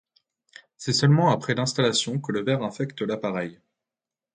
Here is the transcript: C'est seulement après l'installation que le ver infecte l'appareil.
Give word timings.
C'est 0.77 0.93
seulement 0.93 1.29
après 1.29 1.53
l'installation 1.53 2.19
que 2.19 2.31
le 2.31 2.41
ver 2.43 2.63
infecte 2.63 3.03
l'appareil. 3.03 3.59